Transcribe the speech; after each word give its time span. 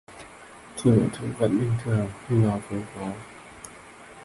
Thì 0.77 0.91
mọi 0.91 1.09
thứ 1.13 1.27
vẫn 1.37 1.59
bình 1.59 1.73
thường 1.83 2.09
như 2.29 2.35
nó 2.47 2.59
vốn 2.69 2.83
có 2.95 3.11